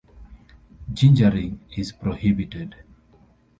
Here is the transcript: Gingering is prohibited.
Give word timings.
Gingering 0.95 1.59
is 1.77 1.91
prohibited. 1.91 2.73